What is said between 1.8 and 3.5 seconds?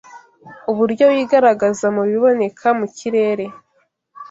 mu biboneka mu kirere,